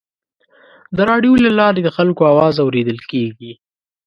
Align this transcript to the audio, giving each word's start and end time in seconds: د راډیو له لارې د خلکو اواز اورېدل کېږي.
د 0.97 0.97
راډیو 1.09 1.33
له 1.45 1.51
لارې 1.59 1.81
د 1.83 1.89
خلکو 1.97 2.21
اواز 2.33 2.55
اورېدل 2.63 2.99
کېږي. 3.11 3.51